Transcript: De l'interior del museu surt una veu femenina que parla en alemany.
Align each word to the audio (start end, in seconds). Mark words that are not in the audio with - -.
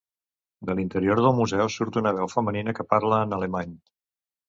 De 0.69 0.75
l'interior 0.79 1.21
del 1.27 1.37
museu 1.41 1.71
surt 1.75 2.01
una 2.03 2.17
veu 2.19 2.33
femenina 2.35 2.77
que 2.81 2.91
parla 2.97 3.25
en 3.31 3.41
alemany. 3.43 3.81